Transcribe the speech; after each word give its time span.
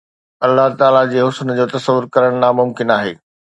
الله 0.45 0.65
تعاليٰ 0.79 1.03
جي 1.11 1.19
حسن 1.27 1.53
جو 1.61 1.65
تصور 1.75 2.03
ڪرڻ 2.17 2.41
ناممڪن 2.47 2.97
آهي 2.99 3.13